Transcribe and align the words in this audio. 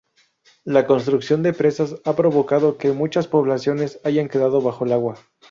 La 0.63 0.87
construcción 0.87 1.43
de 1.43 1.53
presas 1.53 2.01
ha 2.05 2.15
provocado 2.15 2.75
que 2.79 2.91
muchas 2.91 3.27
poblaciones 3.27 3.99
hayan 4.03 4.29
quedado 4.29 4.59
bajo 4.59 4.83
el 4.83 4.93
agua. 4.93 5.19